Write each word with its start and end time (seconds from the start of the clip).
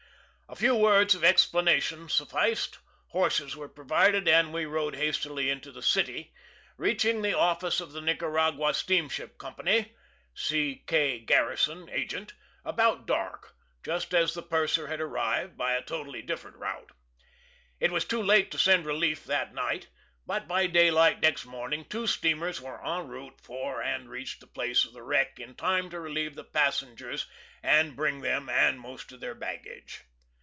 A 0.51 0.55
few 0.57 0.75
words 0.75 1.15
of 1.15 1.23
explanation 1.23 2.09
sufficed; 2.09 2.79
horses 3.11 3.55
were 3.55 3.69
provided, 3.69 4.27
and 4.27 4.51
we 4.51 4.65
rode 4.65 4.97
hastily 4.97 5.49
into 5.49 5.71
the 5.71 5.81
city, 5.81 6.33
reaching 6.75 7.21
the 7.21 7.31
office 7.37 7.79
of 7.79 7.93
the 7.93 8.01
Nicaragua 8.01 8.73
Steamship 8.73 9.37
Company 9.37 9.95
(C. 10.35 10.83
K. 10.87 11.19
Garrison, 11.19 11.87
agent) 11.89 12.33
about 12.65 13.05
dark, 13.07 13.55
just 13.85 14.13
as 14.13 14.33
the 14.33 14.41
purser 14.43 14.87
had 14.87 14.99
arrived; 14.99 15.55
by 15.55 15.71
a 15.71 15.81
totally 15.81 16.21
different 16.21 16.57
route. 16.57 16.91
It 17.79 17.91
was 17.93 18.03
too 18.03 18.21
late 18.21 18.51
to 18.51 18.59
send 18.59 18.85
relief 18.85 19.23
that 19.23 19.53
night, 19.53 19.87
but 20.25 20.49
by 20.49 20.67
daylight 20.67 21.21
next 21.21 21.45
morning 21.45 21.85
two 21.85 22.07
steamers 22.07 22.59
were 22.59 22.85
en 22.85 23.07
route 23.07 23.39
for 23.39 23.81
and 23.81 24.09
reached 24.09 24.41
the 24.41 24.47
place 24.47 24.83
of 24.83 24.95
wreck 24.95 25.39
in 25.39 25.55
time 25.55 25.89
to 25.91 25.99
relieve 26.01 26.35
the 26.35 26.43
passengers 26.43 27.25
and 27.63 27.95
bring 27.95 28.19
them, 28.19 28.49
and 28.49 28.81
most 28.81 29.13
of 29.13 29.21
the 29.21 29.33
baggage. 29.33 30.01